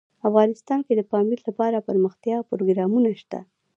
[0.29, 3.39] افغانستان کې د پامیر لپاره دپرمختیا پروګرامونه شته.